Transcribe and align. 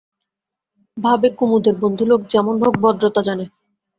ভাবে, 0.97 1.27
কুমুদের 1.37 1.75
বন্ধু 1.75 2.03
লোক 2.05 2.21
যেমন 2.29 2.55
হোক 2.63 2.73
ভদ্রতা 2.83 3.21
জানে। 3.21 3.45